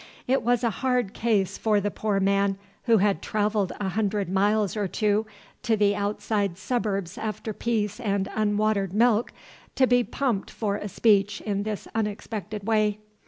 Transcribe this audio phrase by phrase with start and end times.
[0.25, 4.75] It was a hard case for the poor man, who had travelled a hundred miles
[4.75, 5.27] or two
[5.61, 9.31] to the outside suburbs after peace and unwatered milk,
[9.75, 12.97] to be pumped for a speech in this unexpected way.